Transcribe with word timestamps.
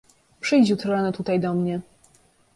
"Przyjdź 0.39 0.69
jutro 0.69 0.93
rano 0.93 1.11
tutaj 1.11 1.39
do 1.39 1.53
mnie." 1.53 1.81